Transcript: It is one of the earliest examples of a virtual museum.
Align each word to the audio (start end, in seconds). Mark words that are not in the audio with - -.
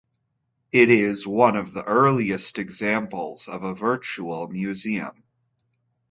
It 0.71 0.89
is 0.89 1.27
one 1.27 1.55
of 1.55 1.75
the 1.75 1.83
earliest 1.83 2.57
examples 2.57 3.47
of 3.47 3.63
a 3.63 3.75
virtual 3.75 4.47
museum. 4.47 5.21